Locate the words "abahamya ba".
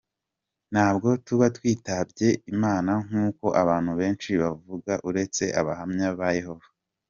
5.59-6.29